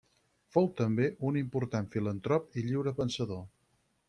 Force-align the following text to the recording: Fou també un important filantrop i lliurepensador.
Fou 0.55 0.69
també 0.79 1.05
un 1.29 1.37
important 1.43 1.93
filantrop 1.97 2.49
i 2.55 2.65
lliurepensador. 2.71 3.45